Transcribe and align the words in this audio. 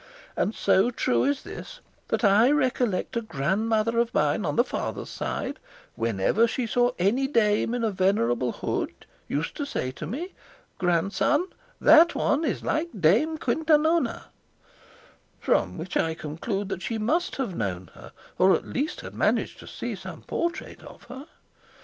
And 0.35 0.55
so 0.55 0.89
true 0.89 1.23
is 1.23 1.43
this, 1.43 1.79
that 2.07 2.23
I 2.23 2.49
recollect 2.49 3.15
a 3.15 3.21
grandmother 3.21 3.99
of 3.99 4.11
mine 4.15 4.47
on 4.47 4.55
the 4.55 4.63
father's 4.63 5.11
side, 5.11 5.59
whenever 5.93 6.47
she 6.47 6.65
saw 6.65 6.89
any 6.97 7.27
dame 7.27 7.75
in 7.75 7.83
a 7.83 7.91
venerable 7.91 8.51
hood, 8.51 9.05
used 9.27 9.55
to 9.57 9.63
say 9.63 9.91
to 9.91 10.07
me, 10.07 10.33
'Grandson, 10.79 11.45
that 11.79 12.15
one 12.15 12.43
is 12.43 12.63
like 12.63 12.89
Dame 12.99 13.37
Quintanona,' 13.37 14.23
from 15.39 15.77
which 15.77 15.95
I 15.95 16.15
conclude 16.15 16.69
that 16.69 16.81
she 16.81 16.97
must 16.97 17.35
have 17.35 17.53
known 17.55 17.91
her, 17.93 18.11
or 18.39 18.55
at 18.55 18.65
least 18.65 19.01
had 19.01 19.13
managed 19.13 19.59
to 19.59 19.67
see 19.67 19.93
some 19.93 20.23
portrait 20.23 20.81
of 20.81 21.03
her. 21.03 21.27